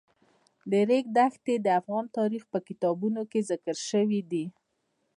د 0.71 0.73
ریګ 0.89 1.05
دښتې 1.17 1.55
د 1.61 1.67
افغان 1.79 2.05
تاریخ 2.17 2.43
په 2.53 2.59
کتابونو 2.67 3.21
کې 3.31 3.39
ذکر 3.49 3.75
شوی 3.89 4.21
دي. 4.31 4.45